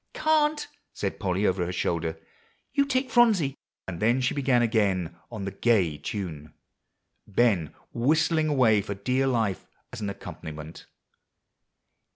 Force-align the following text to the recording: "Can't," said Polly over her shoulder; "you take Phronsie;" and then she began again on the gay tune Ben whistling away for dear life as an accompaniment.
"Can't," 0.13 0.67
said 0.93 1.19
Polly 1.19 1.45
over 1.45 1.63
her 1.63 1.71
shoulder; 1.71 2.19
"you 2.73 2.85
take 2.85 3.11
Phronsie;" 3.11 3.55
and 3.87 3.99
then 3.99 4.19
she 4.19 4.33
began 4.33 4.63
again 4.63 5.15
on 5.31 5.45
the 5.45 5.51
gay 5.51 5.99
tune 5.99 6.55
Ben 7.27 7.75
whistling 7.93 8.47
away 8.47 8.81
for 8.81 8.95
dear 8.95 9.27
life 9.27 9.67
as 9.93 10.01
an 10.01 10.09
accompaniment. 10.09 10.87